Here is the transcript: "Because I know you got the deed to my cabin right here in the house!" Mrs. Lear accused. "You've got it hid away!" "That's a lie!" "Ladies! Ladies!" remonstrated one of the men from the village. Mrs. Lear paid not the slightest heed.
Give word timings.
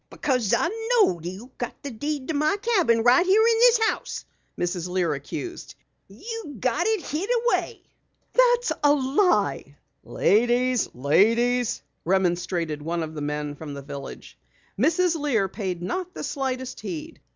"Because 0.09 0.51
I 0.57 0.67
know 0.95 1.19
you 1.21 1.51
got 1.59 1.75
the 1.83 1.91
deed 1.91 2.29
to 2.29 2.33
my 2.33 2.57
cabin 2.59 3.03
right 3.03 3.23
here 3.23 3.39
in 3.39 3.57
the 3.59 3.81
house!" 3.89 4.25
Mrs. 4.57 4.89
Lear 4.89 5.13
accused. 5.13 5.75
"You've 6.07 6.59
got 6.59 6.87
it 6.87 7.03
hid 7.03 7.29
away!" 7.45 7.83
"That's 8.33 8.71
a 8.83 8.95
lie!" 8.95 9.75
"Ladies! 10.03 10.89
Ladies!" 10.95 11.83
remonstrated 12.03 12.81
one 12.81 13.03
of 13.03 13.13
the 13.13 13.21
men 13.21 13.53
from 13.53 13.75
the 13.75 13.83
village. 13.83 14.39
Mrs. 14.75 15.15
Lear 15.19 15.47
paid 15.47 15.83
not 15.83 16.15
the 16.15 16.23
slightest 16.23 16.79
heed. 16.79 17.21